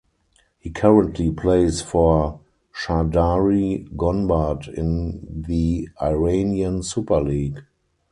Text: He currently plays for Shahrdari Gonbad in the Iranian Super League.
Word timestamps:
He 0.57 0.71
currently 0.71 1.29
plays 1.29 1.83
for 1.83 2.39
Shahrdari 2.73 3.87
Gonbad 3.95 4.67
in 4.73 5.43
the 5.47 5.89
Iranian 6.01 6.81
Super 6.81 7.21
League. 7.21 7.61